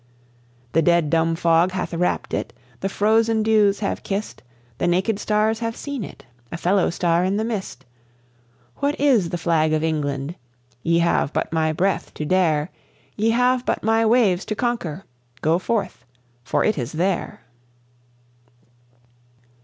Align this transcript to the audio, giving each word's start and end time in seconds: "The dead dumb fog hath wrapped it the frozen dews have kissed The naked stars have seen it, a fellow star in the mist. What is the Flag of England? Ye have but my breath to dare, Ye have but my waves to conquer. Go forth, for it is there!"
"The 0.71 0.81
dead 0.81 1.11
dumb 1.11 1.35
fog 1.35 1.73
hath 1.73 1.93
wrapped 1.93 2.33
it 2.33 2.53
the 2.79 2.89
frozen 2.89 3.43
dews 3.43 3.81
have 3.81 4.01
kissed 4.01 4.41
The 4.79 4.87
naked 4.87 5.19
stars 5.19 5.59
have 5.59 5.75
seen 5.75 6.03
it, 6.03 6.25
a 6.51 6.57
fellow 6.57 6.89
star 6.89 7.23
in 7.23 7.37
the 7.37 7.43
mist. 7.45 7.85
What 8.77 8.99
is 8.99 9.29
the 9.29 9.37
Flag 9.37 9.73
of 9.73 9.83
England? 9.83 10.33
Ye 10.81 10.97
have 10.97 11.31
but 11.33 11.53
my 11.53 11.71
breath 11.71 12.15
to 12.15 12.25
dare, 12.25 12.71
Ye 13.15 13.29
have 13.29 13.63
but 13.63 13.83
my 13.83 14.03
waves 14.03 14.43
to 14.45 14.55
conquer. 14.55 15.05
Go 15.41 15.59
forth, 15.59 16.03
for 16.43 16.63
it 16.63 16.79
is 16.79 16.93
there!" 16.93 17.41